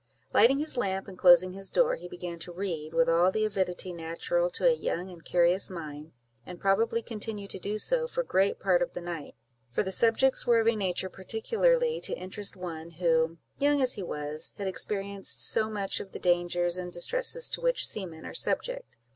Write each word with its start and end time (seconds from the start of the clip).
Lighting 0.33 0.57
his 0.57 0.77
lamp, 0.77 1.07
and 1.07 1.15
closing 1.15 1.53
his 1.53 1.69
door, 1.69 1.93
he 1.93 2.07
began 2.07 2.39
to 2.39 2.51
read, 2.51 2.91
with 2.91 3.07
all 3.07 3.29
the 3.29 3.45
avidity 3.45 3.93
natural 3.93 4.49
to 4.49 4.65
a 4.67 4.73
young 4.73 5.11
and 5.11 5.23
curious 5.23 5.69
mind; 5.69 6.11
and 6.43 6.59
probably 6.59 7.03
continued 7.03 7.51
to 7.51 7.59
do 7.59 7.77
so 7.77 8.07
for 8.07 8.23
great 8.23 8.59
part 8.59 8.81
of 8.81 8.93
the 8.93 8.99
night; 9.01 9.35
for 9.69 9.83
the 9.83 9.91
subjects 9.91 10.47
were 10.47 10.59
of 10.59 10.67
a 10.67 10.75
nature 10.75 11.07
particularly 11.07 12.01
to 12.01 12.17
interest 12.17 12.55
one, 12.55 12.89
who, 12.89 13.37
young 13.59 13.79
as 13.79 13.93
he 13.93 14.01
was, 14.01 14.53
had 14.57 14.65
experienced 14.65 15.45
so 15.47 15.69
much 15.69 15.99
of 15.99 16.13
the 16.13 16.19
dangers 16.19 16.79
and 16.79 16.91
distresses 16.91 17.47
to 17.51 17.61
which 17.61 17.85
seamen 17.87 18.25
are 18.25 18.33
subject. 18.33 18.97